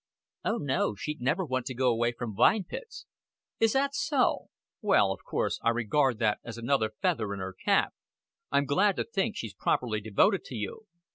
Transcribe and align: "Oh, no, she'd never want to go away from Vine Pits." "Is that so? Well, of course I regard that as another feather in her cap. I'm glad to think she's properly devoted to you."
"Oh, 0.43 0.57
no, 0.57 0.95
she'd 0.95 1.21
never 1.21 1.45
want 1.45 1.67
to 1.67 1.75
go 1.75 1.91
away 1.91 2.11
from 2.11 2.33
Vine 2.35 2.63
Pits." 2.63 3.05
"Is 3.59 3.73
that 3.73 3.93
so? 3.93 4.47
Well, 4.81 5.11
of 5.11 5.23
course 5.23 5.59
I 5.61 5.69
regard 5.69 6.17
that 6.17 6.39
as 6.43 6.57
another 6.57 6.89
feather 7.03 7.35
in 7.35 7.39
her 7.39 7.53
cap. 7.53 7.93
I'm 8.51 8.65
glad 8.65 8.95
to 8.95 9.03
think 9.03 9.35
she's 9.35 9.53
properly 9.53 10.01
devoted 10.01 10.43
to 10.45 10.55
you." 10.55 10.87